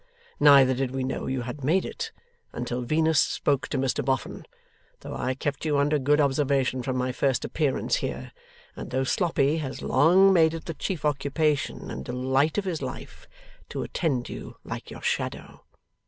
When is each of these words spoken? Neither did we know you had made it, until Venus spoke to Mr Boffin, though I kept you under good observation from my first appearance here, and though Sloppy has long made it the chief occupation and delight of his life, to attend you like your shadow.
Neither 0.39 0.73
did 0.73 0.89
we 0.89 1.03
know 1.03 1.27
you 1.27 1.41
had 1.43 1.63
made 1.63 1.85
it, 1.85 2.11
until 2.53 2.81
Venus 2.81 3.19
spoke 3.19 3.67
to 3.67 3.77
Mr 3.77 4.03
Boffin, 4.03 4.47
though 5.01 5.13
I 5.13 5.35
kept 5.35 5.63
you 5.63 5.77
under 5.77 5.99
good 5.99 6.19
observation 6.19 6.81
from 6.81 6.97
my 6.97 7.11
first 7.11 7.45
appearance 7.45 7.97
here, 7.97 8.31
and 8.75 8.89
though 8.89 9.03
Sloppy 9.03 9.57
has 9.57 9.83
long 9.83 10.33
made 10.33 10.55
it 10.55 10.65
the 10.65 10.73
chief 10.73 11.05
occupation 11.05 11.91
and 11.91 12.03
delight 12.03 12.57
of 12.57 12.65
his 12.65 12.81
life, 12.81 13.27
to 13.69 13.83
attend 13.83 14.27
you 14.27 14.55
like 14.63 14.89
your 14.89 15.03
shadow. 15.03 15.63